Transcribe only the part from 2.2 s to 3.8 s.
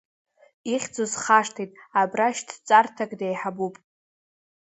шьтҭаҵарҭак деиҳабуп.